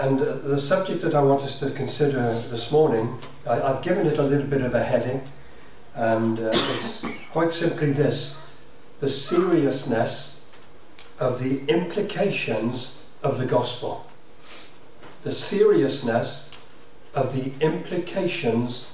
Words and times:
and 0.00 0.18
the 0.18 0.58
subject 0.58 1.02
that 1.02 1.14
I 1.14 1.22
want 1.22 1.42
us 1.42 1.60
to 1.60 1.70
consider 1.70 2.40
this 2.48 2.72
morning, 2.72 3.18
I, 3.46 3.56
have 3.56 3.82
given 3.82 4.06
it 4.06 4.18
a 4.18 4.22
little 4.22 4.46
bit 4.46 4.62
of 4.62 4.74
a 4.74 4.82
heading, 4.82 5.28
and 5.94 6.38
uh, 6.38 6.50
it's 6.54 7.04
quite 7.32 7.52
simply 7.52 7.92
this 7.92 8.38
the 9.00 9.10
seriousness 9.10 10.40
of 11.18 11.42
the 11.42 11.66
implications 11.66 13.02
of 13.22 13.38
the 13.38 13.44
gospel. 13.44 14.06
The 15.22 15.32
seriousness 15.32 16.48
of 17.14 17.34
the 17.34 17.52
implications 17.64 18.90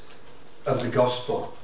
of 0.65 0.83
the 0.83 0.89
gospel. 0.89 1.55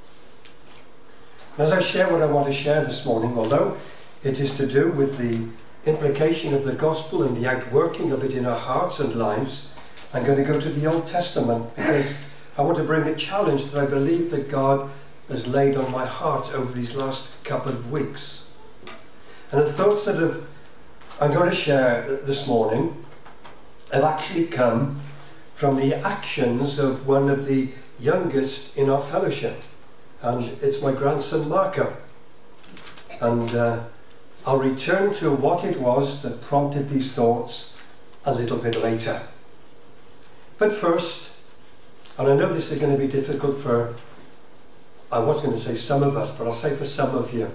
As 1.58 1.72
I 1.72 1.80
share 1.80 2.10
what 2.10 2.22
I 2.22 2.26
want 2.26 2.46
to 2.46 2.52
share 2.52 2.84
this 2.84 3.04
morning, 3.04 3.36
although 3.36 3.76
it 4.22 4.38
is 4.38 4.56
to 4.56 4.66
do 4.66 4.92
with 4.92 5.18
the 5.18 5.48
implication 5.84 6.54
of 6.54 6.64
the 6.64 6.74
gospel 6.74 7.22
and 7.22 7.36
the 7.36 7.48
outworking 7.48 8.12
of 8.12 8.22
it 8.22 8.34
in 8.34 8.46
our 8.46 8.58
hearts 8.58 9.00
and 9.00 9.14
lives, 9.14 9.74
I'm 10.14 10.24
going 10.24 10.38
to 10.38 10.44
go 10.44 10.60
to 10.60 10.68
the 10.68 10.90
Old 10.90 11.08
Testament 11.08 11.74
because 11.74 12.16
I 12.56 12.62
want 12.62 12.76
to 12.76 12.84
bring 12.84 13.06
a 13.06 13.16
challenge 13.16 13.66
that 13.66 13.82
I 13.82 13.86
believe 13.86 14.30
that 14.30 14.50
God 14.50 14.90
has 15.28 15.46
laid 15.46 15.76
on 15.76 15.90
my 15.90 16.06
heart 16.06 16.52
over 16.52 16.72
these 16.72 16.94
last 16.94 17.42
couple 17.44 17.72
of 17.72 17.90
weeks. 17.90 18.50
And 19.50 19.60
the 19.60 19.72
thoughts 19.72 20.04
that 20.04 20.16
have, 20.16 20.46
I'm 21.20 21.32
going 21.32 21.50
to 21.50 21.56
share 21.56 22.18
this 22.22 22.46
morning 22.46 23.04
have 23.92 24.04
actually 24.04 24.46
come 24.46 25.00
from 25.54 25.76
the 25.76 25.94
actions 25.94 26.78
of 26.78 27.06
one 27.06 27.28
of 27.28 27.46
the 27.46 27.70
youngest 27.98 28.76
in 28.76 28.90
our 28.90 29.00
fellowship. 29.00 29.62
And 30.20 30.44
it's 30.62 30.82
my 30.82 30.92
grandson 30.92 31.48
Marco. 31.48 31.96
And 33.20 33.54
uh, 33.54 33.84
I'll 34.44 34.58
return 34.58 35.14
to 35.14 35.30
what 35.30 35.64
it 35.64 35.78
was 35.80 36.22
that 36.22 36.40
prompted 36.40 36.88
these 36.88 37.14
thoughts 37.14 37.76
a 38.24 38.34
little 38.34 38.58
bit 38.58 38.80
later. 38.82 39.22
But 40.58 40.72
first, 40.72 41.30
and 42.18 42.28
I 42.28 42.36
know 42.36 42.52
this 42.52 42.72
is 42.72 42.78
going 42.78 42.92
to 42.92 42.98
be 42.98 43.06
difficult 43.06 43.58
for, 43.58 43.94
I 45.12 45.20
was 45.20 45.40
going 45.40 45.52
to 45.52 45.60
say 45.60 45.76
some 45.76 46.02
of 46.02 46.16
us, 46.16 46.36
but 46.36 46.46
I'll 46.46 46.54
say 46.54 46.74
for 46.74 46.84
some 46.84 47.14
of 47.14 47.32
you, 47.32 47.50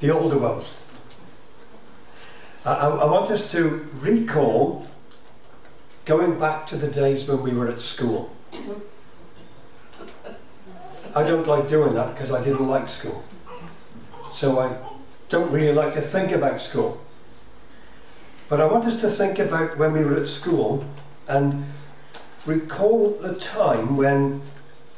the 0.00 0.10
older 0.10 0.38
ones. 0.38 0.74
I, 2.64 2.74
I 2.74 3.04
want 3.06 3.30
us 3.30 3.50
to 3.52 3.88
recall 3.94 4.86
going 6.04 6.38
back 6.38 6.66
to 6.68 6.76
the 6.76 6.88
days 6.88 7.26
when 7.26 7.42
we 7.42 7.52
were 7.52 7.70
at 7.70 7.80
school. 7.80 8.34
I 11.14 11.22
don't 11.24 11.46
like 11.46 11.68
doing 11.68 11.94
that 11.94 12.14
because 12.14 12.30
I 12.30 12.44
didn't 12.44 12.68
like 12.68 12.88
school. 12.88 13.24
So 14.30 14.60
I 14.60 14.76
don't 15.28 15.50
really 15.50 15.72
like 15.72 15.94
to 15.94 16.00
think 16.00 16.32
about 16.32 16.60
school. 16.60 17.00
But 18.48 18.60
I 18.60 18.66
want 18.66 18.86
us 18.86 19.00
to 19.02 19.10
think 19.10 19.38
about 19.38 19.76
when 19.76 19.92
we 19.92 20.02
were 20.02 20.18
at 20.18 20.28
school 20.28 20.84
and 21.26 21.66
recall 22.46 23.10
the 23.20 23.34
time 23.34 23.96
when 23.96 24.40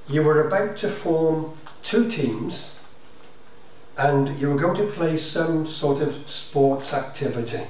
you 0.08 0.22
were 0.22 0.46
about 0.46 0.76
to 0.78 0.88
form 0.88 1.52
two 1.82 2.08
teams 2.08 2.78
and 3.96 4.40
you 4.40 4.50
were 4.50 4.58
going 4.58 4.76
to 4.76 4.86
play 4.86 5.16
some 5.16 5.66
sort 5.66 6.00
of 6.00 6.28
sports 6.30 6.94
activity. 6.94 7.62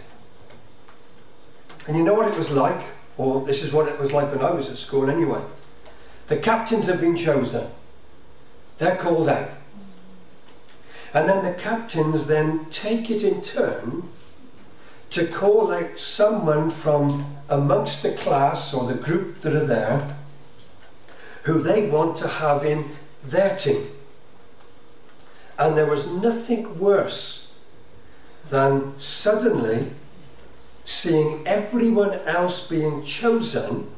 And 1.88 1.96
you 1.96 2.04
know 2.04 2.14
what 2.14 2.30
it 2.30 2.36
was 2.36 2.50
like? 2.50 2.80
Or 3.16 3.44
this 3.44 3.64
is 3.64 3.72
what 3.72 3.88
it 3.88 3.98
was 3.98 4.12
like 4.12 4.30
when 4.30 4.44
I 4.44 4.50
was 4.50 4.70
at 4.70 4.76
school 4.76 5.10
anyway. 5.10 5.42
The 6.28 6.36
captains 6.36 6.86
have 6.86 7.00
been 7.00 7.16
chosen. 7.16 7.66
They're 8.78 8.96
called 8.96 9.28
out. 9.28 9.50
And 11.12 11.28
then 11.28 11.44
the 11.44 11.58
captains 11.58 12.26
then 12.26 12.66
take 12.70 13.10
it 13.10 13.24
in 13.24 13.42
turn 13.42 14.08
to 15.10 15.26
call 15.26 15.72
out 15.72 15.98
someone 15.98 16.70
from 16.70 17.36
amongst 17.48 18.02
the 18.02 18.12
class 18.12 18.72
or 18.72 18.86
the 18.86 18.94
group 18.94 19.40
that 19.40 19.56
are 19.56 19.66
there 19.66 20.16
who 21.44 21.60
they 21.60 21.88
want 21.88 22.16
to 22.18 22.28
have 22.28 22.64
in 22.64 22.96
their 23.24 23.56
team. 23.56 23.86
And 25.58 25.76
there 25.76 25.90
was 25.90 26.10
nothing 26.10 26.78
worse 26.78 27.52
than 28.48 28.96
suddenly 28.98 29.90
seeing 30.84 31.46
everyone 31.46 32.14
else 32.20 32.66
being 32.66 33.02
chosen 33.04 33.90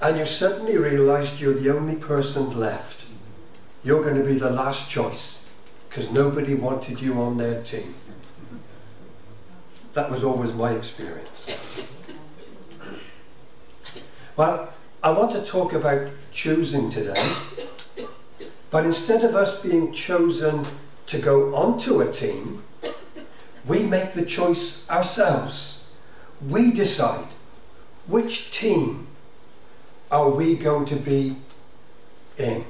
and 0.00 0.18
you 0.18 0.26
suddenly 0.26 0.76
realized 0.76 1.40
you're 1.40 1.54
the 1.54 1.74
only 1.74 1.96
person 1.96 2.58
left. 2.58 3.06
You're 3.82 4.02
going 4.02 4.16
to 4.16 4.24
be 4.24 4.38
the 4.38 4.50
last 4.50 4.90
choice 4.90 5.43
because 5.94 6.10
nobody 6.10 6.54
wanted 6.54 7.00
you 7.00 7.22
on 7.22 7.36
their 7.36 7.62
team. 7.62 7.94
That 9.92 10.10
was 10.10 10.24
always 10.24 10.52
my 10.52 10.72
experience. 10.72 11.56
Well, 14.36 14.74
I 15.04 15.12
want 15.12 15.30
to 15.32 15.44
talk 15.44 15.72
about 15.72 16.08
choosing 16.32 16.90
today, 16.90 17.22
but 18.72 18.84
instead 18.84 19.22
of 19.22 19.36
us 19.36 19.62
being 19.62 19.92
chosen 19.92 20.66
to 21.06 21.20
go 21.20 21.54
onto 21.54 22.00
a 22.00 22.10
team, 22.10 22.64
we 23.64 23.84
make 23.84 24.14
the 24.14 24.24
choice 24.24 24.90
ourselves. 24.90 25.88
We 26.44 26.72
decide 26.72 27.28
which 28.08 28.50
team 28.50 29.06
are 30.10 30.28
we 30.28 30.56
going 30.56 30.86
to 30.86 30.96
be 30.96 31.36
in. 32.36 32.64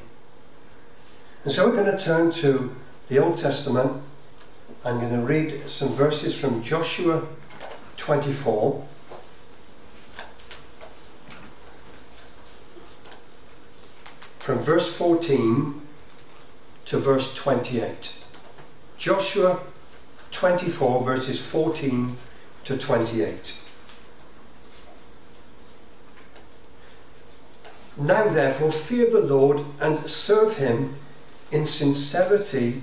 And 1.45 1.53
so 1.55 1.67
we're 1.67 1.77
going 1.77 1.97
to 1.97 2.05
turn 2.05 2.31
to 2.33 2.77
the 3.09 3.19
Old 3.19 3.38
Testament. 3.38 4.03
I'm 4.84 4.98
going 4.98 5.12
to 5.12 5.26
read 5.26 5.70
some 5.70 5.91
verses 5.91 6.37
from 6.37 6.62
Joshua 6.62 7.26
24. 7.97 8.87
From 14.38 14.59
verse 14.59 14.94
14 14.94 15.82
to 16.87 16.98
verse 16.98 17.34
28. 17.34 18.22
Joshua 18.98 19.60
24, 20.31 21.04
verses 21.04 21.38
14 21.38 22.16
to 22.64 22.76
28. 22.76 23.60
Now, 27.97 28.28
therefore, 28.28 28.72
fear 28.72 29.09
the 29.09 29.20
Lord 29.20 29.64
and 29.81 30.09
serve 30.09 30.59
him 30.59 30.97
in 31.53 31.66
sincerity 31.66 32.82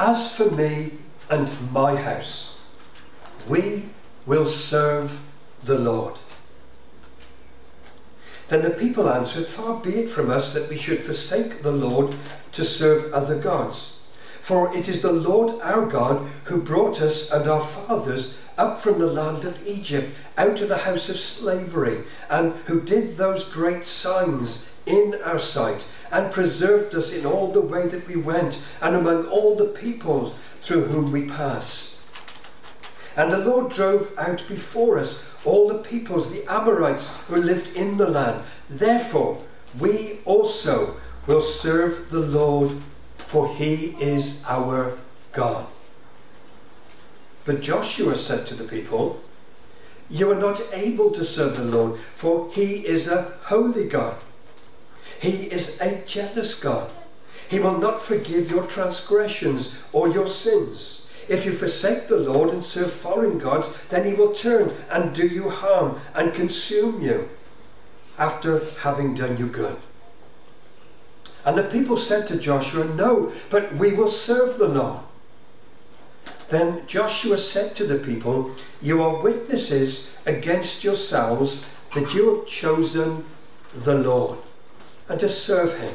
as 0.00 0.32
for 0.32 0.50
me 0.50 0.92
and 1.28 1.70
my 1.70 1.94
house, 1.94 2.58
we 3.46 3.90
will 4.24 4.46
serve 4.46 5.20
the 5.62 5.78
Lord. 5.78 6.14
Then 8.48 8.62
the 8.62 8.70
people 8.70 9.08
answered, 9.08 9.46
Far 9.46 9.78
be 9.78 9.90
it 10.00 10.10
from 10.10 10.30
us 10.30 10.54
that 10.54 10.70
we 10.70 10.76
should 10.76 11.00
forsake 11.00 11.62
the 11.62 11.70
Lord 11.70 12.14
to 12.52 12.64
serve 12.64 13.12
other 13.12 13.38
gods. 13.38 14.00
For 14.42 14.74
it 14.74 14.88
is 14.88 15.02
the 15.02 15.12
Lord 15.12 15.60
our 15.60 15.86
God 15.86 16.28
who 16.44 16.62
brought 16.62 17.02
us 17.02 17.30
and 17.30 17.46
our 17.46 17.60
fathers 17.60 18.42
up 18.56 18.80
from 18.80 18.98
the 18.98 19.06
land 19.06 19.44
of 19.44 19.64
Egypt, 19.66 20.12
out 20.38 20.62
of 20.62 20.68
the 20.68 20.78
house 20.78 21.10
of 21.10 21.18
slavery, 21.18 22.04
and 22.30 22.54
who 22.66 22.80
did 22.80 23.16
those 23.16 23.44
great 23.44 23.86
signs 23.86 24.69
in 24.90 25.20
our 25.22 25.38
sight 25.38 25.86
and 26.10 26.32
preserved 26.32 26.94
us 26.94 27.12
in 27.12 27.24
all 27.24 27.52
the 27.52 27.60
way 27.60 27.86
that 27.86 28.06
we 28.08 28.16
went 28.16 28.60
and 28.82 28.96
among 28.96 29.26
all 29.28 29.54
the 29.54 29.66
peoples 29.66 30.34
through 30.60 30.86
whom 30.86 31.12
we 31.12 31.26
passed. 31.26 31.96
And 33.16 33.32
the 33.32 33.38
Lord 33.38 33.72
drove 33.72 34.12
out 34.18 34.42
before 34.48 34.98
us 34.98 35.32
all 35.44 35.68
the 35.68 35.78
peoples, 35.78 36.32
the 36.32 36.44
Amorites 36.50 37.16
who 37.28 37.36
lived 37.36 37.74
in 37.76 37.96
the 37.96 38.08
land. 38.08 38.44
Therefore, 38.68 39.42
we 39.78 40.18
also 40.24 40.96
will 41.26 41.40
serve 41.40 42.10
the 42.10 42.20
Lord, 42.20 42.72
for 43.18 43.54
he 43.54 43.96
is 44.00 44.42
our 44.46 44.98
God. 45.32 45.66
But 47.44 47.62
Joshua 47.62 48.16
said 48.16 48.46
to 48.48 48.54
the 48.54 48.64
people, 48.64 49.20
You 50.08 50.30
are 50.32 50.40
not 50.40 50.62
able 50.72 51.10
to 51.12 51.24
serve 51.24 51.56
the 51.56 51.64
Lord, 51.64 51.98
for 52.16 52.50
he 52.52 52.86
is 52.86 53.08
a 53.08 53.32
holy 53.44 53.88
God. 53.88 54.18
He 55.20 55.52
is 55.52 55.78
a 55.82 56.02
jealous 56.06 56.58
God. 56.58 56.90
He 57.46 57.60
will 57.60 57.78
not 57.78 58.02
forgive 58.02 58.50
your 58.50 58.66
transgressions 58.66 59.82
or 59.92 60.08
your 60.08 60.26
sins. 60.26 61.08
If 61.28 61.44
you 61.44 61.52
forsake 61.52 62.08
the 62.08 62.16
Lord 62.16 62.48
and 62.48 62.64
serve 62.64 62.90
foreign 62.90 63.38
gods, 63.38 63.76
then 63.90 64.06
he 64.06 64.14
will 64.14 64.32
turn 64.32 64.72
and 64.90 65.14
do 65.14 65.26
you 65.26 65.50
harm 65.50 66.00
and 66.14 66.32
consume 66.32 67.02
you 67.02 67.28
after 68.18 68.62
having 68.80 69.14
done 69.14 69.36
you 69.36 69.46
good. 69.46 69.76
And 71.44 71.56
the 71.58 71.64
people 71.64 71.98
said 71.98 72.26
to 72.28 72.38
Joshua, 72.38 72.84
No, 72.84 73.30
but 73.50 73.74
we 73.76 73.92
will 73.92 74.08
serve 74.08 74.58
the 74.58 74.68
Lord. 74.68 75.00
Then 76.48 76.86
Joshua 76.86 77.36
said 77.36 77.76
to 77.76 77.86
the 77.86 77.98
people, 77.98 78.52
You 78.80 79.02
are 79.02 79.22
witnesses 79.22 80.16
against 80.24 80.82
yourselves 80.82 81.74
that 81.94 82.14
you 82.14 82.36
have 82.36 82.46
chosen 82.46 83.24
the 83.74 83.94
Lord 83.94 84.38
and 85.10 85.18
to 85.18 85.28
serve 85.28 85.76
him. 85.80 85.94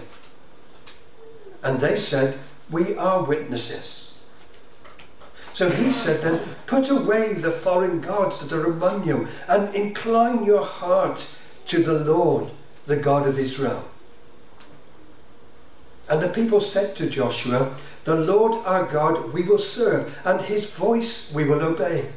And 1.63 1.79
they 1.79 1.95
said, 1.95 2.38
We 2.69 2.95
are 2.97 3.23
witnesses. 3.23 4.13
So 5.53 5.69
he 5.69 5.89
said 5.91 6.21
then, 6.21 6.41
Put 6.67 6.89
away 6.89 7.33
the 7.33 7.50
foreign 7.50 8.01
gods 8.01 8.45
that 8.45 8.53
are 8.53 8.65
among 8.65 9.07
you 9.07 9.29
and 9.47 9.73
incline 9.73 10.44
your 10.44 10.65
heart 10.65 11.27
to 11.67 11.81
the 11.81 11.97
Lord, 11.97 12.51
the 12.88 12.97
God 12.97 13.25
of 13.25 13.39
Israel. 13.39 13.85
And 16.09 16.21
the 16.21 16.29
people 16.29 16.59
said 16.59 16.95
to 16.97 17.09
Joshua, 17.09 17.73
The 18.03 18.15
Lord 18.15 18.53
our 18.65 18.85
God 18.85 19.31
we 19.31 19.44
will 19.44 19.57
serve, 19.57 20.19
and 20.25 20.41
his 20.41 20.69
voice 20.69 21.33
we 21.33 21.45
will 21.45 21.62
obey. 21.62 22.09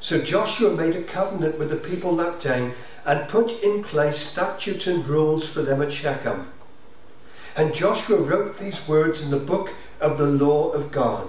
So 0.00 0.18
Joshua 0.18 0.74
made 0.74 0.96
a 0.96 1.02
covenant 1.02 1.58
with 1.58 1.68
the 1.68 1.76
people 1.76 2.16
that 2.16 2.40
day 2.40 2.72
and 3.04 3.28
put 3.28 3.62
in 3.62 3.82
place 3.82 4.18
statutes 4.18 4.86
and 4.86 5.06
rules 5.06 5.46
for 5.46 5.62
them 5.62 5.82
at 5.82 5.92
Shechem. 5.92 6.50
And 7.56 7.74
Joshua 7.74 8.18
wrote 8.18 8.58
these 8.58 8.86
words 8.88 9.22
in 9.22 9.30
the 9.30 9.38
book 9.38 9.74
of 10.00 10.18
the 10.18 10.26
law 10.26 10.70
of 10.70 10.92
God. 10.92 11.28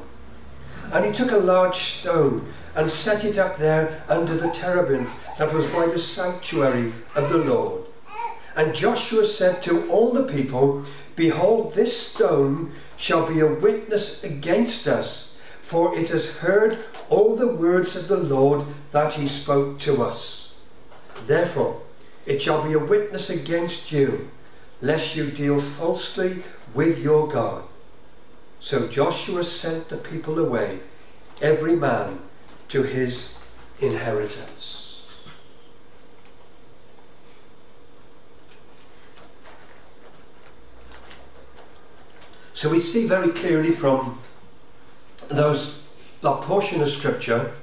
And 0.91 1.05
he 1.05 1.11
took 1.11 1.31
a 1.31 1.37
large 1.37 1.77
stone 1.77 2.53
and 2.75 2.89
set 2.89 3.23
it 3.23 3.37
up 3.37 3.57
there 3.57 4.03
under 4.07 4.35
the 4.35 4.51
terebinth 4.51 5.25
that 5.37 5.53
was 5.53 5.65
by 5.67 5.85
the 5.87 5.99
sanctuary 5.99 6.93
of 7.15 7.29
the 7.29 7.37
Lord. 7.37 7.83
And 8.55 8.75
Joshua 8.75 9.25
said 9.25 9.63
to 9.63 9.89
all 9.89 10.11
the 10.11 10.31
people, 10.31 10.85
Behold, 11.15 11.73
this 11.73 11.95
stone 11.95 12.71
shall 12.97 13.27
be 13.27 13.39
a 13.39 13.53
witness 13.53 14.23
against 14.23 14.87
us, 14.87 15.37
for 15.61 15.97
it 15.97 16.09
has 16.09 16.37
heard 16.37 16.79
all 17.09 17.35
the 17.35 17.47
words 17.55 17.95
of 17.95 18.07
the 18.07 18.17
Lord 18.17 18.65
that 18.91 19.13
he 19.13 19.27
spoke 19.27 19.79
to 19.79 20.03
us. 20.03 20.42
Therefore, 21.25 21.81
it 22.25 22.41
shall 22.41 22.63
be 22.65 22.73
a 22.73 22.79
witness 22.79 23.29
against 23.29 23.91
you, 23.91 24.29
lest 24.81 25.15
you 25.15 25.31
deal 25.31 25.59
falsely 25.59 26.43
with 26.73 27.03
your 27.03 27.27
God. 27.27 27.63
So 28.59 28.87
Joshua 28.87 29.43
sent 29.43 29.89
the 29.89 29.97
people 29.97 30.39
away, 30.39 30.79
every 31.41 31.75
man 31.75 32.19
to 32.69 32.83
his 32.83 33.37
inheritance. 33.79 35.11
So 42.53 42.69
we 42.69 42.79
see 42.79 43.07
very 43.07 43.29
clearly 43.31 43.71
from 43.71 44.19
those 45.27 45.83
that 46.21 46.41
portion 46.41 46.81
of 46.81 46.89
scripture 46.89 47.53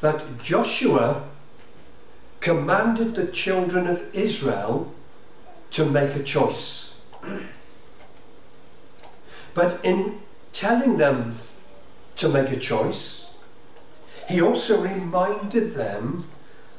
that 0.00 0.42
Joshua 0.42 1.28
commanded 2.40 3.14
the 3.14 3.26
children 3.26 3.86
of 3.86 4.14
Israel 4.14 4.92
to 5.70 5.84
make 5.84 6.14
a 6.14 6.22
choice. 6.22 7.00
But 9.54 9.80
in 9.82 10.20
telling 10.52 10.98
them 10.98 11.36
to 12.16 12.28
make 12.28 12.50
a 12.50 12.58
choice, 12.58 13.32
he 14.28 14.40
also 14.40 14.82
reminded 14.82 15.74
them 15.74 16.28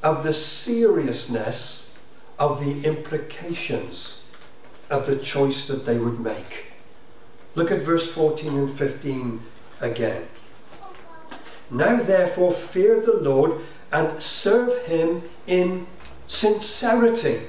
of 0.02 0.24
the 0.24 0.34
seriousness 0.34 1.92
of 2.38 2.64
the 2.64 2.88
implications 2.88 4.24
of 4.90 5.08
the 5.08 5.18
choice 5.18 5.68
that 5.68 5.86
they 5.86 5.98
would 5.98 6.20
make. 6.20 6.72
Look 7.56 7.72
at 7.72 7.82
verse 7.82 8.10
14 8.10 8.58
and 8.58 8.72
15 8.72 9.42
again. 9.82 10.24
Now 11.70 12.02
therefore 12.02 12.54
fear 12.54 13.00
the 13.02 13.18
Lord 13.18 13.62
and 13.92 14.22
serve 14.22 14.86
him 14.86 15.24
in 15.48 15.88
sincerity 16.28 17.42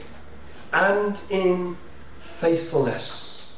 and 0.73 1.19
in 1.29 1.77
faithfulness. 2.21 3.53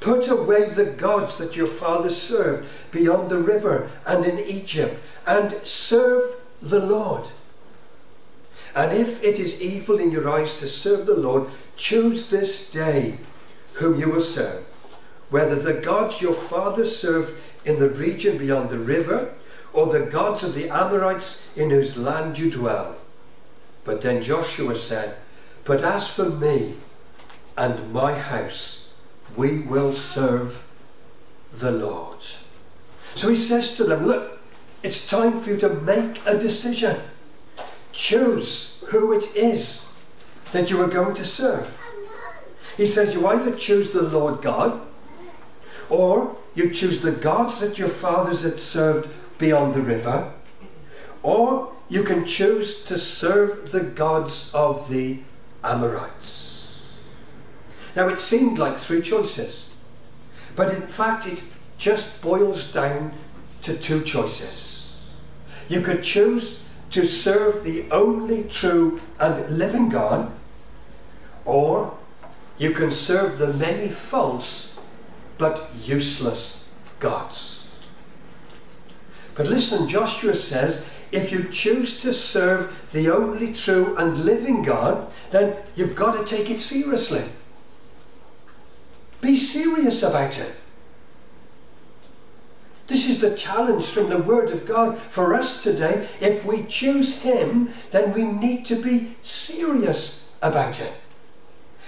Put 0.00 0.28
away 0.28 0.68
the 0.68 0.86
gods 0.86 1.38
that 1.38 1.56
your 1.56 1.66
fathers 1.66 2.16
served 2.16 2.68
beyond 2.90 3.30
the 3.30 3.38
river 3.38 3.90
and 4.06 4.24
in 4.24 4.38
Egypt, 4.38 5.00
and 5.26 5.54
serve 5.64 6.36
the 6.62 6.80
Lord. 6.80 7.28
And 8.74 8.96
if 8.96 9.22
it 9.22 9.38
is 9.38 9.60
evil 9.60 9.98
in 9.98 10.12
your 10.12 10.28
eyes 10.28 10.58
to 10.58 10.68
serve 10.68 11.06
the 11.06 11.16
Lord, 11.16 11.48
choose 11.76 12.30
this 12.30 12.70
day 12.70 13.18
whom 13.74 13.98
you 13.98 14.10
will 14.10 14.20
serve 14.20 14.64
whether 15.30 15.56
the 15.56 15.74
gods 15.74 16.22
your 16.22 16.32
fathers 16.32 16.96
served 16.96 17.34
in 17.64 17.78
the 17.78 17.90
region 17.90 18.38
beyond 18.38 18.70
the 18.70 18.78
river, 18.78 19.34
or 19.78 19.86
the 19.86 20.06
gods 20.06 20.42
of 20.42 20.54
the 20.54 20.68
Amorites 20.68 21.56
in 21.56 21.70
whose 21.70 21.96
land 21.96 22.36
you 22.36 22.50
dwell. 22.50 22.96
But 23.84 24.02
then 24.02 24.24
Joshua 24.24 24.74
said, 24.74 25.14
But 25.64 25.84
as 25.84 26.08
for 26.08 26.28
me 26.28 26.74
and 27.56 27.92
my 27.92 28.18
house, 28.18 28.96
we 29.36 29.60
will 29.60 29.92
serve 29.92 30.66
the 31.56 31.70
Lord. 31.70 32.18
So 33.14 33.28
he 33.28 33.36
says 33.36 33.76
to 33.76 33.84
them, 33.84 34.04
Look, 34.04 34.40
it's 34.82 35.08
time 35.08 35.40
for 35.40 35.50
you 35.50 35.56
to 35.58 35.68
make 35.68 36.26
a 36.26 36.36
decision. 36.36 36.96
Choose 37.92 38.82
who 38.88 39.12
it 39.12 39.36
is 39.36 39.92
that 40.50 40.70
you 40.70 40.82
are 40.82 40.88
going 40.88 41.14
to 41.14 41.24
serve. 41.24 41.78
He 42.76 42.86
says, 42.86 43.14
You 43.14 43.28
either 43.28 43.54
choose 43.54 43.92
the 43.92 44.02
Lord 44.02 44.42
God, 44.42 44.80
or 45.88 46.36
you 46.56 46.70
choose 46.70 47.00
the 47.00 47.12
gods 47.12 47.60
that 47.60 47.78
your 47.78 47.88
fathers 47.88 48.42
had 48.42 48.58
served 48.58 49.08
beyond 49.38 49.74
the 49.74 49.82
river, 49.82 50.32
or 51.22 51.72
you 51.88 52.02
can 52.02 52.26
choose 52.26 52.84
to 52.84 52.98
serve 52.98 53.72
the 53.72 53.82
gods 53.82 54.52
of 54.52 54.90
the 54.90 55.20
Amorites. 55.64 56.80
Now 57.96 58.08
it 58.08 58.20
seemed 58.20 58.58
like 58.58 58.78
three 58.78 59.02
choices, 59.02 59.68
but 60.54 60.74
in 60.74 60.82
fact 60.82 61.26
it 61.26 61.42
just 61.78 62.20
boils 62.20 62.72
down 62.72 63.12
to 63.62 63.76
two 63.76 64.02
choices. 64.02 64.96
You 65.68 65.80
could 65.80 66.02
choose 66.02 66.68
to 66.90 67.06
serve 67.06 67.64
the 67.64 67.90
only 67.90 68.44
true 68.44 69.00
and 69.18 69.48
living 69.50 69.88
God, 69.88 70.32
or 71.44 71.96
you 72.58 72.72
can 72.72 72.90
serve 72.90 73.38
the 73.38 73.52
many 73.52 73.88
false 73.88 74.80
but 75.38 75.70
useless 75.84 76.68
gods. 76.98 77.57
But 79.38 79.46
listen, 79.46 79.88
Joshua 79.88 80.34
says, 80.34 80.90
if 81.12 81.30
you 81.30 81.44
choose 81.44 82.00
to 82.02 82.12
serve 82.12 82.88
the 82.92 83.08
only 83.08 83.52
true 83.52 83.96
and 83.96 84.24
living 84.24 84.64
God, 84.64 85.10
then 85.30 85.56
you've 85.76 85.94
got 85.94 86.18
to 86.18 86.36
take 86.36 86.50
it 86.50 86.58
seriously. 86.58 87.22
Be 89.20 89.36
serious 89.36 90.02
about 90.02 90.40
it. 90.40 90.56
This 92.88 93.08
is 93.08 93.20
the 93.20 93.36
challenge 93.36 93.86
from 93.86 94.10
the 94.10 94.18
Word 94.18 94.50
of 94.50 94.66
God 94.66 94.98
for 94.98 95.34
us 95.34 95.62
today. 95.62 96.08
If 96.20 96.44
we 96.44 96.64
choose 96.64 97.22
Him, 97.22 97.70
then 97.92 98.12
we 98.12 98.24
need 98.24 98.64
to 98.66 98.82
be 98.82 99.14
serious 99.22 100.32
about 100.42 100.80
it. 100.80 100.92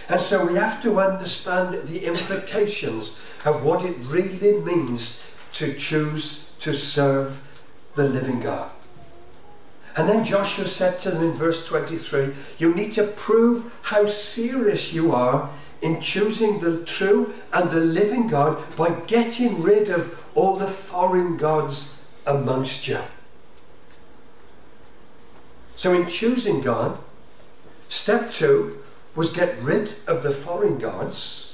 And 0.08 0.20
so 0.20 0.46
we 0.46 0.54
have 0.54 0.80
to 0.84 1.00
understand 1.00 1.88
the 1.88 2.04
implications 2.04 3.18
of 3.44 3.64
what 3.64 3.84
it 3.84 3.96
really 4.02 4.60
means 4.60 5.26
to 5.54 5.74
choose 5.74 6.49
to 6.60 6.74
serve 6.74 7.40
the 7.96 8.08
living 8.08 8.40
God. 8.40 8.70
And 9.96 10.08
then 10.08 10.24
Joshua 10.24 10.66
said 10.66 11.00
to 11.00 11.10
them 11.10 11.22
in 11.22 11.32
verse 11.32 11.66
23 11.66 12.34
You 12.58 12.74
need 12.74 12.92
to 12.94 13.06
prove 13.06 13.72
how 13.82 14.06
serious 14.06 14.92
you 14.92 15.12
are 15.12 15.50
in 15.82 16.00
choosing 16.00 16.60
the 16.60 16.84
true 16.84 17.34
and 17.52 17.70
the 17.70 17.80
living 17.80 18.28
God 18.28 18.76
by 18.76 18.90
getting 19.06 19.62
rid 19.62 19.88
of 19.88 20.24
all 20.34 20.56
the 20.56 20.68
foreign 20.68 21.36
gods 21.36 22.02
amongst 22.26 22.86
you. 22.86 23.00
So, 25.74 25.94
in 25.94 26.08
choosing 26.08 26.60
God, 26.60 26.98
step 27.88 28.32
two 28.32 28.82
was 29.16 29.32
get 29.32 29.60
rid 29.60 29.94
of 30.06 30.22
the 30.22 30.30
foreign 30.30 30.78
gods 30.78 31.50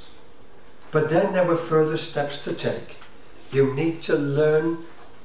but 0.97 1.11
then 1.11 1.35
there 1.35 1.45
were 1.45 1.57
further 1.57 1.99
steps 1.99 2.43
to 2.45 2.55
take. 2.55 2.97
You 3.53 3.75
need 3.75 4.01
to 4.05 4.17
learn 4.17 4.79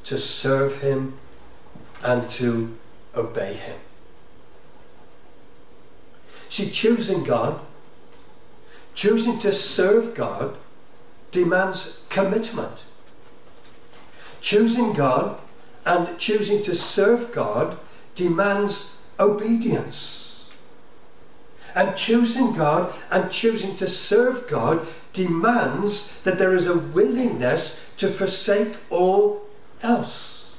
to 0.06 0.18
serve 0.18 0.82
Him 0.82 1.18
and 2.04 2.30
to 2.32 2.78
obey 3.16 3.54
Him. 3.54 3.78
See, 6.50 6.70
choosing 6.70 7.24
God, 7.24 7.62
choosing 8.94 9.40
to 9.40 9.54
serve 9.54 10.14
God, 10.16 10.58
demands 11.32 12.06
commitment. 12.10 12.84
Choosing 14.42 14.94
God 14.94 15.40
and 15.86 16.18
choosing 16.20 16.62
to 16.64 16.76
serve 16.76 17.32
God 17.32 17.78
demands 18.16 19.00
obedience. 19.20 20.52
And 21.74 21.96
choosing 21.96 22.54
God 22.54 22.94
and 23.10 23.32
choosing 23.32 23.78
to 23.78 23.88
serve 23.88 24.48
God 24.50 24.86
demands 25.14 26.22
that 26.24 26.38
there 26.38 26.54
is 26.54 26.68
a 26.68 26.78
willingness 26.78 27.90
to 27.98 28.10
forsake 28.10 28.76
all 28.90 29.44
else. 29.84 30.56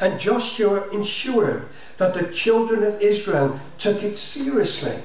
And 0.00 0.20
Joshua 0.20 0.88
ensured 0.90 1.68
that 1.96 2.14
the 2.14 2.32
children 2.32 2.82
of 2.82 3.00
Israel 3.00 3.60
took 3.78 4.02
it 4.02 4.16
seriously 4.16 5.02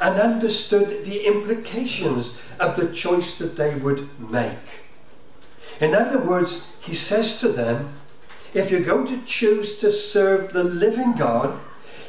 and 0.00 0.20
understood 0.20 1.04
the 1.04 1.26
implications 1.26 2.38
of 2.60 2.76
the 2.76 2.92
choice 2.92 3.36
that 3.38 3.56
they 3.56 3.74
would 3.76 4.08
make. 4.30 4.84
In 5.80 5.94
other 5.94 6.18
words, 6.18 6.76
he 6.80 6.94
says 6.94 7.40
to 7.40 7.48
them, 7.48 7.94
if 8.54 8.70
you're 8.70 8.80
going 8.80 9.06
to 9.06 9.22
choose 9.24 9.78
to 9.78 9.90
serve 9.90 10.52
the 10.52 10.64
living 10.64 11.12
God, 11.12 11.58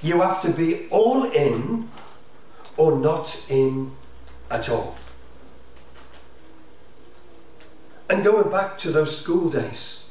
you 0.01 0.22
have 0.22 0.42
to 0.44 0.50
be 0.50 0.88
all 0.89 1.30
in 1.32 1.89
or 2.77 2.98
not 2.98 3.46
in 3.50 3.92
at 4.50 4.70
all. 4.70 4.96
And 8.09 8.23
going 8.23 8.49
back 8.49 8.77
to 8.79 8.91
those 8.91 9.17
school 9.17 9.49
days, 9.49 10.09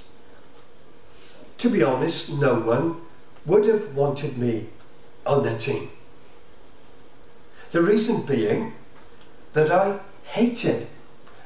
to 1.58 1.70
be 1.70 1.82
honest, 1.82 2.30
no 2.30 2.54
one 2.54 3.00
would 3.46 3.64
have 3.66 3.94
wanted 3.94 4.36
me 4.36 4.66
on 5.24 5.44
their 5.44 5.58
team. 5.58 5.90
The 7.70 7.82
reason 7.82 8.22
being 8.26 8.74
that 9.54 9.72
I 9.72 9.98
hated, 10.24 10.88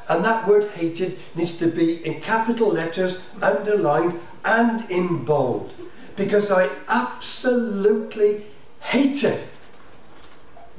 and 0.08 0.24
that 0.24 0.46
word 0.46 0.70
hated 0.70 1.18
needs 1.34 1.56
to 1.58 1.68
be 1.68 2.04
in 2.04 2.20
capital 2.20 2.68
letters, 2.68 3.24
underlined, 3.40 4.20
and 4.44 4.90
in 4.90 5.24
bold, 5.24 5.72
because 6.16 6.50
I 6.50 6.68
absolutely 6.88 8.46
hated 8.80 9.40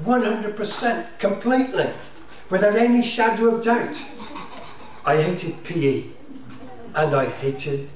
100% 0.04 1.20
completely, 1.20 1.90
without 2.50 2.76
any 2.76 3.02
shadow 3.02 3.56
of 3.56 3.64
doubt. 3.64 4.04
I 5.06 5.22
hated 5.22 5.64
PE 5.64 6.04
and 6.94 7.16
I 7.16 7.26
hated 7.26 7.90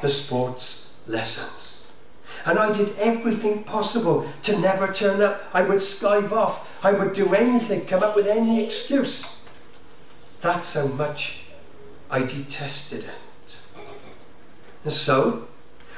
the 0.00 0.10
sports 0.10 0.92
lessons. 1.06 1.84
And 2.44 2.58
I 2.58 2.72
did 2.72 2.96
everything 2.98 3.64
possible 3.64 4.26
to 4.42 4.58
never 4.58 4.92
turn 4.92 5.20
up. 5.20 5.42
I 5.52 5.62
would 5.62 5.78
skive 5.78 6.32
off. 6.32 6.68
I 6.82 6.92
would 6.92 7.12
do 7.12 7.34
anything, 7.34 7.86
come 7.86 8.02
up 8.02 8.16
with 8.16 8.26
any 8.26 8.64
excuse. 8.64 9.44
That's 10.40 10.74
how 10.74 10.86
much 10.86 11.44
I 12.10 12.20
detested 12.20 13.04
it. 13.04 13.56
And 14.84 14.92
so, 14.92 15.48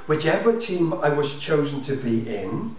whichever 0.06 0.58
team 0.58 0.92
I 0.94 1.10
was 1.10 1.38
chosen 1.38 1.82
to 1.82 1.94
be 1.94 2.28
in, 2.28 2.74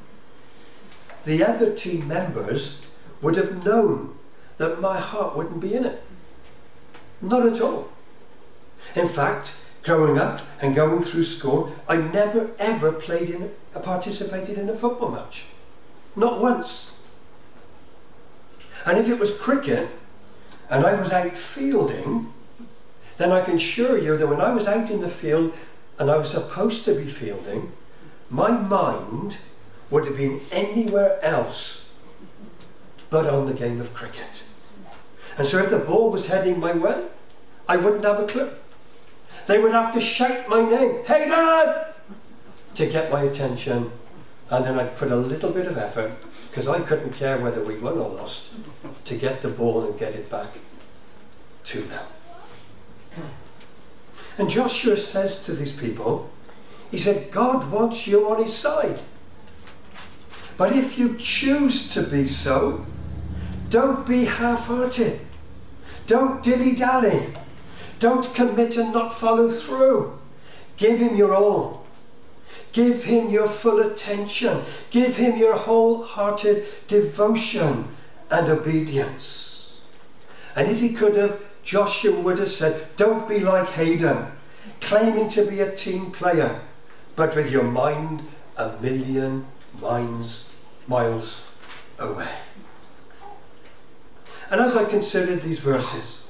the 1.23 1.43
other 1.43 1.73
team 1.73 2.07
members 2.07 2.87
would 3.21 3.37
have 3.37 3.63
known 3.65 4.17
that 4.57 4.81
my 4.81 4.99
heart 4.99 5.37
wouldn't 5.37 5.61
be 5.61 5.73
in 5.73 5.85
it. 5.85 6.03
Not 7.23 7.45
at 7.45 7.61
all. 7.61 7.87
In 8.95 9.07
fact, 9.07 9.55
growing 9.81 10.19
up 10.19 10.41
and 10.61 10.75
going 10.75 11.01
through 11.01 11.23
school, 11.23 11.73
I 11.87 11.95
never 11.95 12.51
ever 12.59 12.91
played 12.91 13.29
in, 13.29 13.49
participated 13.81 14.57
in 14.57 14.69
a 14.69 14.75
football 14.75 15.09
match. 15.09 15.45
Not 16.17 16.41
once. 16.41 16.97
And 18.85 18.97
if 18.97 19.07
it 19.07 19.19
was 19.19 19.39
cricket 19.39 19.89
and 20.69 20.85
I 20.85 20.99
was 20.99 21.13
out 21.13 21.37
fielding, 21.37 22.33
then 23.15 23.31
I 23.31 23.39
can 23.39 23.55
assure 23.55 23.97
you 23.97 24.17
that 24.17 24.27
when 24.27 24.41
I 24.41 24.53
was 24.53 24.67
out 24.67 24.91
in 24.91 24.99
the 24.99 25.09
field 25.09 25.53
and 25.97 26.11
I 26.11 26.17
was 26.17 26.29
supposed 26.29 26.83
to 26.85 26.93
be 26.93 27.05
fielding, 27.05 27.71
my 28.29 28.51
mind 28.51 29.37
would 29.89 30.05
have 30.05 30.17
been 30.17 30.41
anywhere 30.51 31.23
else 31.23 31.93
but 33.09 33.27
on 33.27 33.45
the 33.45 33.53
game 33.53 33.79
of 33.79 33.93
cricket. 33.93 34.43
And 35.37 35.47
so 35.47 35.59
if 35.59 35.69
the 35.69 35.79
ball 35.79 36.11
was 36.11 36.27
heading 36.27 36.59
my 36.59 36.73
way, 36.73 37.05
I 37.67 37.77
wouldn't 37.77 38.03
have 38.03 38.19
a 38.19 38.27
clue. 38.27 38.51
They 39.47 39.59
would 39.59 39.71
have 39.71 39.93
to 39.93 40.01
shout 40.01 40.47
my 40.47 40.61
name, 40.61 41.03
Haydn, 41.05 41.85
to 42.75 42.85
get 42.85 43.11
my 43.11 43.23
attention. 43.23 43.91
And 44.49 44.65
then 44.65 44.79
I'd 44.79 44.95
put 44.95 45.11
a 45.11 45.15
little 45.15 45.51
bit 45.51 45.67
of 45.67 45.77
effort, 45.77 46.11
because 46.49 46.67
I 46.67 46.81
couldn't 46.81 47.13
care 47.13 47.39
whether 47.39 47.63
we 47.63 47.77
won 47.77 47.97
or 47.97 48.09
lost, 48.09 48.51
to 49.05 49.15
get 49.15 49.41
the 49.41 49.49
ball 49.49 49.83
and 49.83 49.97
get 49.97 50.13
it 50.13 50.29
back 50.29 50.57
to 51.65 51.81
them. 51.81 52.05
And 54.37 54.49
Joshua 54.49 54.97
says 54.97 55.45
to 55.45 55.53
these 55.53 55.73
people, 55.73 56.29
he 56.91 56.97
said, 56.97 57.31
God 57.31 57.71
wants 57.71 58.05
you 58.05 58.29
on 58.29 58.41
his 58.41 58.55
side. 58.55 59.01
But 60.57 60.75
if 60.75 60.99
you 60.99 61.17
choose 61.17 61.91
to 61.93 62.03
be 62.03 62.27
so, 62.27 62.85
don't 63.73 64.05
be 64.05 64.25
half 64.25 64.67
hearted. 64.67 65.19
Don't 66.05 66.43
dilly 66.43 66.75
dally. 66.75 67.33
Don't 67.97 68.31
commit 68.35 68.77
and 68.77 68.93
not 68.93 69.19
follow 69.19 69.49
through. 69.49 70.19
Give 70.77 70.99
him 70.99 71.15
your 71.15 71.33
all. 71.33 71.83
Give 72.71 73.03
him 73.05 73.31
your 73.31 73.47
full 73.47 73.79
attention. 73.79 74.61
Give 74.91 75.17
him 75.17 75.39
your 75.39 75.57
wholehearted 75.57 76.67
devotion 76.87 77.87
and 78.29 78.47
obedience. 78.47 79.79
And 80.55 80.69
if 80.69 80.79
he 80.79 80.93
could 80.93 81.15
have, 81.15 81.43
Joshua 81.63 82.19
would 82.19 82.37
have 82.37 82.51
said, 82.51 82.95
Don't 82.95 83.27
be 83.27 83.39
like 83.39 83.69
Haydn, 83.69 84.27
claiming 84.81 85.29
to 85.29 85.49
be 85.49 85.61
a 85.61 85.75
team 85.75 86.11
player, 86.11 86.61
but 87.15 87.35
with 87.35 87.49
your 87.49 87.63
mind 87.63 88.21
a 88.55 88.73
million 88.79 89.47
miles, 89.81 90.53
miles 90.87 91.51
away. 91.97 92.29
And 94.53 94.61
as 94.61 94.75
I 94.75 94.85
considered 94.85 95.41
these 95.41 95.57
verses 95.57 96.21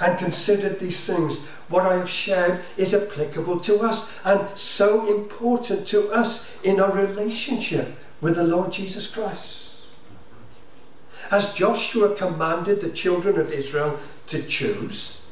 and 0.00 0.18
considered 0.18 0.80
these 0.80 1.04
things, 1.04 1.44
what 1.68 1.84
I 1.84 1.98
have 1.98 2.08
shared 2.08 2.64
is 2.78 2.94
applicable 2.94 3.60
to 3.60 3.80
us 3.80 4.18
and 4.24 4.48
so 4.56 5.14
important 5.14 5.86
to 5.88 6.10
us 6.10 6.58
in 6.62 6.80
our 6.80 6.90
relationship 6.90 7.94
with 8.22 8.36
the 8.36 8.44
Lord 8.44 8.72
Jesus 8.72 9.06
Christ. 9.08 9.76
As 11.30 11.52
Joshua 11.52 12.14
commanded 12.14 12.80
the 12.80 12.88
children 12.88 13.38
of 13.38 13.52
Israel 13.52 13.98
to 14.28 14.42
choose, 14.42 15.30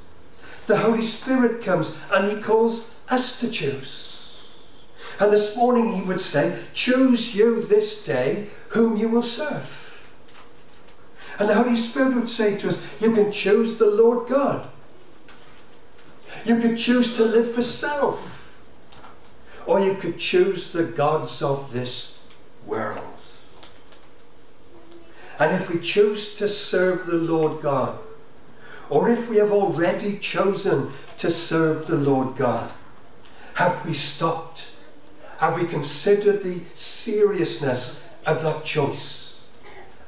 the 0.67 0.77
Holy 0.77 1.01
Spirit 1.01 1.65
comes 1.65 1.99
and 2.13 2.31
he 2.31 2.43
calls 2.43 2.95
us 3.09 3.41
to 3.41 3.51
choose. 3.51 4.53
And 5.19 5.33
this 5.33 5.57
morning 5.57 5.95
he 5.95 6.03
would 6.03 6.21
say, 6.21 6.63
Choose 6.75 7.35
you 7.35 7.63
this 7.63 8.05
day 8.05 8.49
whom 8.69 8.99
you 8.99 9.09
will 9.09 9.23
serve. 9.23 9.84
And 11.39 11.49
the 11.49 11.55
Holy 11.55 11.77
Spirit 11.77 12.15
would 12.15 12.29
say 12.29 12.57
to 12.59 12.69
us, 12.69 12.85
you 13.01 13.13
can 13.13 13.33
choose 13.33 13.79
the 13.79 13.91
Lord 13.91 14.29
God. 14.29 14.69
You 16.45 16.61
could 16.61 16.79
choose 16.79 17.17
to 17.17 17.25
live 17.25 17.53
for 17.53 17.63
self. 17.63 18.61
Or 19.67 19.81
you 19.81 19.95
could 19.95 20.19
choose 20.19 20.73
the 20.73 20.85
gods 20.85 21.43
of 21.43 21.73
this 21.73 22.23
world. 22.67 23.05
And 25.39 25.55
if 25.55 25.73
we 25.73 25.81
choose 25.81 26.37
to 26.37 26.49
serve 26.49 27.07
the 27.07 27.17
Lord 27.17 27.63
God, 27.63 27.99
or 28.89 29.09
if 29.09 29.29
we 29.29 29.39
have 29.39 29.51
already 29.51 30.19
chosen 30.19 30.93
to 31.19 31.31
serve 31.31 31.87
the 31.87 31.97
Lord 31.97 32.37
God, 32.37 32.71
have 33.55 33.85
we 33.87 33.95
stopped? 33.95 34.75
Have 35.39 35.61
we 35.61 35.67
considered 35.67 36.43
the 36.43 36.61
seriousness 36.75 38.07
of 38.27 38.43
that 38.43 38.65
choice? 38.65 39.24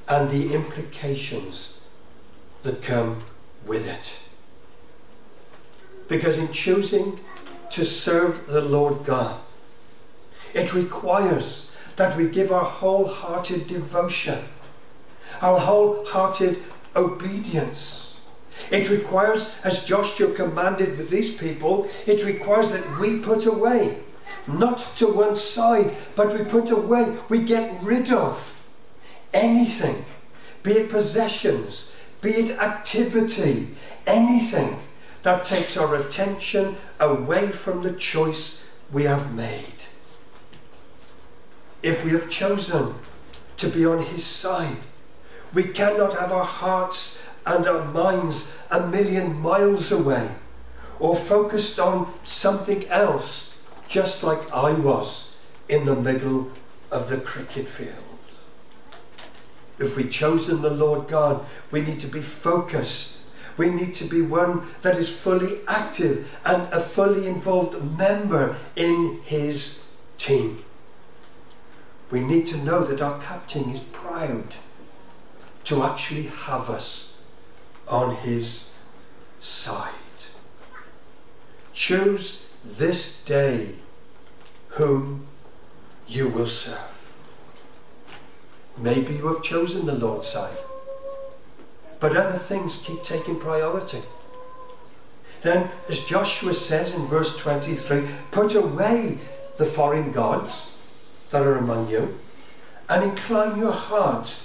And 0.09 0.31
the 0.31 0.55
implications 0.55 1.81
that 2.63 2.83
come 2.83 3.25
with 3.67 3.89
it. 3.89 4.19
Because 6.09 6.39
in 6.39 6.53
choosing 6.53 7.21
to 7.71 7.85
serve 7.85 8.47
the 8.47 8.61
Lord 8.61 9.05
God, 9.05 9.41
it 10.55 10.75
requires 10.75 11.75
that 11.97 12.17
we 12.17 12.29
give 12.29 12.53
our 12.53 12.65
wholehearted 12.65 13.67
devotion, 13.67 14.45
our 15.43 15.59
wholehearted 15.59 16.63
obedience. 16.95 18.21
It 18.71 18.89
requires, 18.89 19.57
as 19.65 19.85
Joshua 19.85 20.33
commanded 20.33 20.97
with 20.97 21.11
these 21.11 21.37
people, 21.37 21.89
it 22.07 22.25
requires 22.25 22.71
that 22.73 22.99
we 22.99 23.19
put 23.19 23.45
away, 23.45 23.99
not 24.47 24.79
to 24.97 25.07
one 25.09 25.37
side, 25.37 25.95
but 26.15 26.39
we 26.39 26.45
put 26.45 26.71
away, 26.71 27.17
we 27.29 27.41
get 27.43 27.83
rid 27.83 28.13
of 28.13 28.56
anything, 29.33 30.05
be 30.63 30.73
it 30.73 30.91
possessions, 30.91 31.93
be 32.21 32.31
it 32.31 32.51
activity, 32.59 33.69
anything 34.07 34.79
that 35.23 35.45
takes 35.45 35.77
our 35.77 35.97
attention 35.97 36.77
away 37.01 37.49
from 37.49 37.83
the 37.83 37.93
choice 37.93 38.69
we 38.93 39.05
have 39.05 39.35
made. 39.35 39.87
If 41.83 42.05
we 42.05 42.13
have 42.13 42.31
chosen 42.31 42.95
to 43.59 43.69
be 43.69 43.85
on 43.85 44.05
His 44.05 44.25
side, 44.25 44.79
we 45.53 45.65
cannot 45.65 46.19
have 46.19 46.33
our 46.33 46.45
hearts 46.45 47.25
and 47.45 47.67
our 47.67 47.85
minds 47.85 48.59
a 48.71 48.87
million 48.87 49.35
miles 49.41 49.93
away, 49.93 50.29
or 50.99 51.15
focused 51.15 51.79
on 51.79 52.13
something 52.25 52.87
else, 52.89 53.59
just 53.89 54.23
like 54.23 54.51
I 54.53 54.73
was 54.73 55.37
in 55.69 55.87
the 55.87 55.97
middle 55.97 56.51
of 56.91 57.09
the 57.09 57.19
cricket 57.19 57.69
field. 57.69 58.06
If 59.79 59.97
we've 59.97 60.11
chosen 60.11 60.63
the 60.63 60.71
Lord 60.71 61.09
God, 61.09 61.45
we 61.71 61.83
need 61.83 62.01
to 62.01 62.07
be 62.07 62.23
focused. 62.23 63.21
We 63.57 63.71
need 63.71 63.95
to 63.97 64.05
be 64.05 64.23
one 64.23 64.69
that 64.83 64.97
is 64.97 65.09
fully 65.09 65.61
active 65.67 66.31
and 66.45 66.63
a 66.73 66.81
fully 66.81 67.27
involved 67.27 67.99
member 67.99 68.57
in 68.75 69.21
His 69.25 69.83
team. 70.19 70.65
We 72.11 72.21
need 72.21 72.47
to 72.49 72.59
know 72.59 72.85
that 72.85 73.03
our 73.03 73.21
captain 73.21 73.71
is 73.71 73.81
proud 73.81 74.57
to 75.65 75.83
actually 75.83 76.23
have 76.23 76.71
us 76.71 77.21
on 77.89 78.15
his 78.17 78.75
side. 79.41 79.93
Choose 81.73 82.49
this 82.65 83.25
day 83.25 83.75
whom 84.71 85.27
you 86.07 86.29
will 86.29 86.47
serve. 86.47 86.96
Maybe 88.79 89.15
you 89.15 89.29
have 89.29 89.43
chosen 89.43 89.87
the 89.87 89.95
Lord's 89.95 90.29
side, 90.29 90.57
but 91.99 92.17
other 92.17 92.39
things 92.39 92.83
keep 92.85 93.03
taking 93.03 93.39
priority. 93.39 94.03
Then, 95.43 95.71
as 95.89 96.05
Joshua 96.05 96.53
says 96.53 96.95
in 96.95 97.07
verse 97.07 97.39
23, 97.39 98.07
put 98.31 98.55
away 98.55 99.19
the 99.57 99.67
foreign 99.67 100.13
gods 100.13 100.79
that 101.31 101.43
are 101.43 101.57
among 101.57 101.89
you 101.89 102.19
and 102.89 103.03
incline 103.03 103.59
your 103.59 103.73
heart 103.73 104.41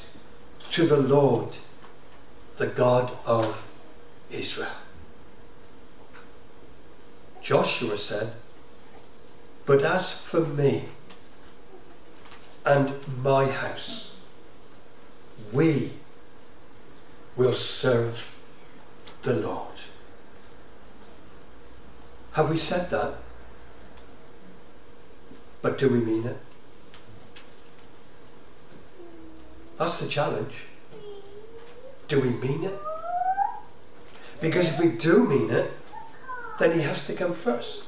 to 0.72 0.86
the 0.86 0.98
Lord, 0.98 1.58
the 2.58 2.68
God 2.68 3.12
of 3.26 3.68
Israel. 4.30 4.70
Joshua 7.42 7.98
said, 7.98 8.34
But 9.66 9.84
as 9.84 10.12
for 10.12 10.42
me 10.42 10.86
and 12.66 12.94
my 13.22 13.46
house, 13.48 14.11
we 15.52 15.92
will 17.36 17.54
serve 17.54 18.36
the 19.24 19.34
Lord. 19.34 19.68
Have 22.34 22.50
we 22.50 22.58
said 22.58 22.90
that? 22.92 23.16
But 25.62 25.78
do 25.78 25.90
we 25.90 26.00
mean 26.00 26.26
it? 26.26 26.38
That's 29.78 30.00
the 30.00 30.08
challenge. 30.08 30.68
Do 32.08 32.20
we 32.20 32.30
mean 32.30 32.64
it? 32.64 32.78
Because 34.40 34.70
if 34.70 34.80
we 34.80 34.90
do 34.90 35.26
mean 35.26 35.50
it, 35.50 35.72
then 36.60 36.74
He 36.74 36.82
has 36.82 37.06
to 37.08 37.14
come 37.14 37.34
first. 37.34 37.86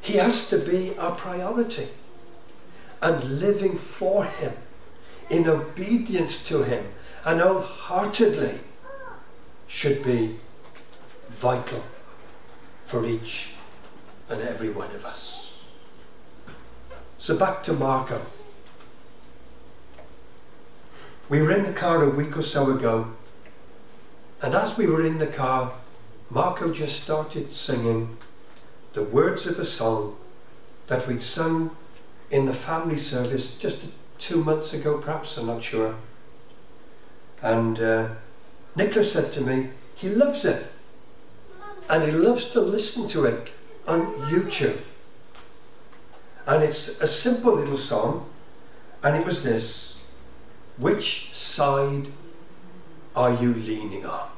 He 0.00 0.14
has 0.14 0.48
to 0.50 0.58
be 0.58 0.96
our 0.98 1.14
priority. 1.14 1.88
And 3.00 3.40
living 3.40 3.76
for 3.76 4.24
Him, 4.24 4.52
in 5.30 5.48
obedience 5.48 6.46
to 6.48 6.62
Him, 6.62 6.86
and 7.24 7.40
wholeheartedly, 7.40 8.60
should 9.66 10.02
be 10.02 10.36
vital 11.28 11.84
for 12.86 13.04
each 13.04 13.52
and 14.30 14.40
every 14.40 14.70
one 14.70 14.90
of 14.92 15.04
us. 15.04 15.58
So 17.18 17.36
back 17.36 17.62
to 17.64 17.72
Marco. 17.72 18.24
We 21.28 21.42
were 21.42 21.52
in 21.52 21.64
the 21.64 21.72
car 21.72 22.02
a 22.02 22.08
week 22.08 22.36
or 22.36 22.42
so 22.42 22.70
ago, 22.70 23.12
and 24.40 24.54
as 24.54 24.78
we 24.78 24.86
were 24.86 25.04
in 25.04 25.18
the 25.18 25.26
car, 25.26 25.72
Marco 26.30 26.72
just 26.72 27.02
started 27.02 27.52
singing 27.52 28.16
the 28.94 29.02
words 29.02 29.46
of 29.46 29.58
a 29.58 29.64
song 29.64 30.16
that 30.86 31.06
we'd 31.06 31.22
sung 31.22 31.76
in 32.30 32.46
the 32.46 32.54
family 32.54 32.98
service 32.98 33.58
just 33.58 33.86
two 34.18 34.42
months 34.42 34.74
ago, 34.74 34.98
perhaps, 34.98 35.36
I'm 35.38 35.46
not 35.46 35.62
sure. 35.62 35.94
And 37.42 37.80
uh, 37.80 38.08
Nicholas 38.74 39.12
said 39.12 39.32
to 39.34 39.40
me, 39.40 39.70
he 39.94 40.08
loves 40.08 40.44
it. 40.44 40.66
And 41.88 42.04
he 42.04 42.12
loves 42.12 42.46
to 42.52 42.60
listen 42.60 43.08
to 43.08 43.24
it 43.24 43.52
on 43.86 44.12
YouTube. 44.30 44.80
And 46.46 46.62
it's 46.62 47.00
a 47.00 47.06
simple 47.06 47.54
little 47.54 47.78
song, 47.78 48.28
and 49.02 49.16
it 49.16 49.24
was 49.26 49.42
this. 49.42 49.98
Which 50.76 51.34
side 51.34 52.08
are 53.14 53.34
you 53.34 53.54
leaning 53.54 54.06
on? 54.06 54.28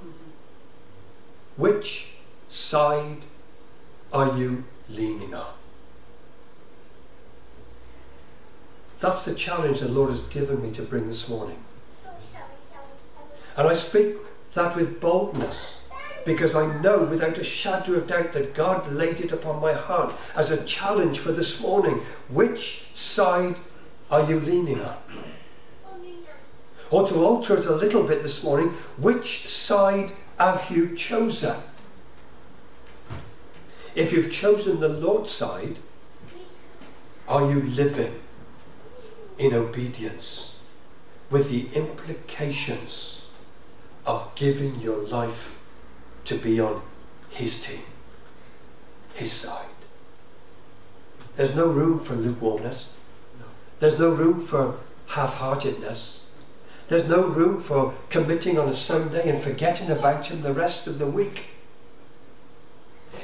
Which 1.57 2.13
side 2.49 3.19
are 4.13 4.37
you 4.37 4.65
leaning 4.89 5.35
on? 5.35 5.60
That's 9.01 9.25
the 9.25 9.35
challenge 9.35 9.81
the 9.81 9.89
Lord 9.89 10.11
has 10.11 10.23
given 10.23 10.63
me 10.63 10.71
to 10.73 10.83
bring 10.83 11.09
this 11.09 11.29
morning. 11.29 11.57
And 13.57 13.67
I 13.67 13.75
speak 13.75 14.17
that 14.55 14.77
with 14.77 15.01
boldness 15.01 15.81
because 16.25 16.55
I 16.55 16.81
know 16.81 17.03
without 17.05 17.39
a 17.39 17.45
shadow 17.45 17.95
of 17.95 18.07
doubt 18.07 18.35
that 18.35 18.55
God 18.55 18.93
laid 18.93 19.21
it 19.21 19.33
upon 19.33 19.61
my 19.61 19.73
heart 19.73 20.15
as 20.37 20.51
a 20.51 20.65
challenge 20.65 21.19
for 21.19 21.33
this 21.33 21.61
morning. 21.61 22.03
Which 22.29 22.89
side 22.95 23.57
are 24.11 24.29
you 24.29 24.39
leaning 24.39 24.81
on? 24.81 24.97
or 26.91 27.07
to 27.07 27.15
alter 27.25 27.57
it 27.57 27.67
a 27.67 27.75
little 27.75 28.03
bit 28.03 28.23
this 28.23 28.43
morning, 28.43 28.69
which 28.99 29.49
side 29.49 30.11
have 30.39 30.69
you 30.71 30.97
chosen? 30.97 31.57
If 33.95 34.13
you've 34.13 34.33
chosen 34.33 34.81
the 34.81 34.89
Lord's 34.89 35.31
side, 35.31 35.79
are 37.29 37.49
you 37.49 37.63
living 37.63 38.21
in 39.41 39.55
obedience 39.55 40.61
with 41.31 41.49
the 41.49 41.75
implications 41.75 43.27
of 44.05 44.31
giving 44.35 44.79
your 44.81 44.99
life 44.99 45.59
to 46.27 46.37
be 46.37 46.61
on 46.61 46.83
His 47.31 47.67
team, 47.67 47.83
His 49.15 49.33
side? 49.33 49.65
There's 51.37 51.57
no 51.57 51.69
room 51.69 52.01
for 52.01 52.15
lukewarmness. 52.15 52.93
There's 53.79 53.99
no 53.99 54.11
room 54.11 54.47
for 54.47 54.77
half 55.07 55.35
heartedness. 55.35 56.29
There's 56.89 57.09
no 57.09 57.27
room 57.27 57.63
for 57.63 57.95
committing 58.11 58.59
on 58.59 58.69
a 58.69 58.75
Sunday 58.75 59.27
and 59.27 59.43
forgetting 59.43 59.91
about 59.91 60.27
Him 60.27 60.43
the 60.43 60.53
rest 60.53 60.87
of 60.87 60.99
the 60.99 61.07
week. 61.07 61.47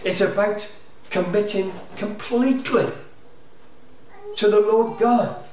It's 0.02 0.22
about 0.22 0.66
committing 1.10 1.74
completely 1.96 2.86
to 4.36 4.48
the 4.48 4.60
Lord 4.60 4.98
God 4.98 5.45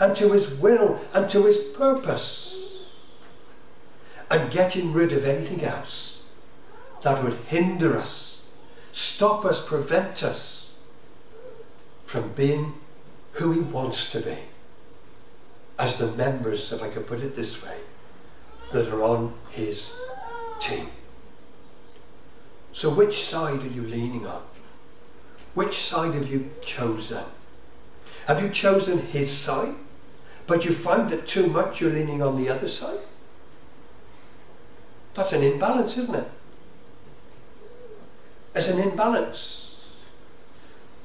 and 0.00 0.16
to 0.16 0.32
His 0.32 0.58
will 0.58 1.00
and 1.14 1.30
to 1.30 1.44
His 1.44 1.58
purpose 1.58 2.86
and 4.30 4.50
getting 4.50 4.92
rid 4.92 5.12
of 5.12 5.24
anything 5.24 5.62
else 5.62 6.26
that 7.02 7.22
would 7.22 7.34
hinder 7.48 7.96
us, 7.96 8.42
stop 8.92 9.44
us, 9.44 9.66
prevent 9.66 10.24
us 10.24 10.74
from 12.06 12.32
being 12.32 12.74
who 13.34 13.52
He 13.52 13.60
wants 13.60 14.10
to 14.12 14.20
be 14.20 14.38
as 15.80 15.96
the 15.96 16.12
members, 16.12 16.72
if 16.72 16.82
I 16.82 16.88
could 16.88 17.06
put 17.06 17.20
it 17.20 17.34
this 17.34 17.64
way, 17.64 17.78
that 18.70 18.92
are 18.92 19.02
on 19.02 19.32
his 19.50 19.98
team. 20.60 20.88
So, 22.74 22.90
which 22.90 23.24
side 23.24 23.62
are 23.62 23.66
you 23.66 23.82
leaning 23.82 24.26
on? 24.26 24.42
Which 25.54 25.80
side 25.80 26.14
have 26.14 26.30
you 26.30 26.50
chosen? 26.62 27.24
Have 28.26 28.42
you 28.42 28.50
chosen 28.50 28.98
his 29.06 29.32
side, 29.32 29.74
but 30.50 30.64
you 30.64 30.72
find 30.72 31.08
that 31.10 31.28
too 31.28 31.46
much 31.46 31.80
you're 31.80 31.92
leaning 31.92 32.20
on 32.20 32.36
the 32.36 32.48
other 32.48 32.66
side? 32.66 32.98
That's 35.14 35.32
an 35.32 35.44
imbalance, 35.44 35.96
isn't 35.96 36.16
it? 36.16 36.28
It's 38.56 38.66
an 38.66 38.80
imbalance. 38.80 39.94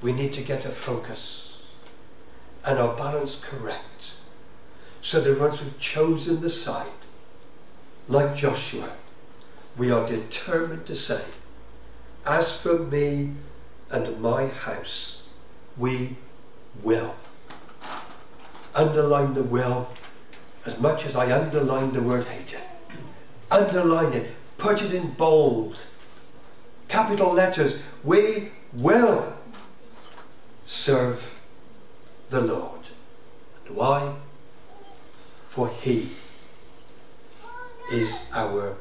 We 0.01 0.13
need 0.13 0.33
to 0.33 0.41
get 0.41 0.65
a 0.65 0.69
focus 0.69 1.63
and 2.65 2.79
our 2.79 2.97
balance 2.97 3.39
correct 3.39 4.13
so 5.03 5.21
that 5.21 5.39
once 5.39 5.61
we've 5.61 5.79
chosen 5.79 6.41
the 6.41 6.49
side, 6.49 7.03
like 8.07 8.35
Joshua, 8.35 8.93
we 9.77 9.91
are 9.91 10.07
determined 10.07 10.87
to 10.87 10.95
say, 10.95 11.23
As 12.25 12.59
for 12.59 12.79
me 12.79 13.33
and 13.91 14.19
my 14.19 14.47
house, 14.47 15.27
we 15.77 16.15
will. 16.81 17.13
Underline 18.75 19.33
the 19.33 19.43
will 19.43 19.89
as 20.65 20.79
much 20.79 21.05
as 21.05 21.15
I 21.15 21.31
underline 21.31 21.93
the 21.93 22.01
word 22.01 22.25
hated. 22.25 22.61
Underline 23.49 24.13
it, 24.13 24.31
put 24.57 24.83
it 24.83 24.93
in 24.93 25.11
bold, 25.11 25.77
capital 26.87 27.31
letters. 27.31 27.83
We 28.03 28.49
will 28.73 29.33
serve 30.65 31.39
the 32.29 32.41
Lord. 32.41 32.89
And 33.65 33.75
why? 33.75 34.15
for 35.55 35.69
he 35.69 36.09
is 37.89 38.29
our 38.33 38.75